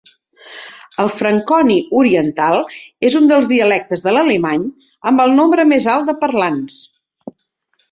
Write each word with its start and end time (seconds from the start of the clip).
El 1.03 1.11
franconi 1.17 1.75
oriental 1.99 2.57
és 3.11 3.19
un 3.21 3.29
dels 3.33 3.51
dialectes 3.53 4.03
de 4.07 4.15
l'alemany 4.17 4.65
amb 5.13 5.25
el 5.27 5.39
nombre 5.43 5.69
més 5.75 5.93
alt 5.99 6.11
de 6.11 6.19
parlants. 6.27 6.83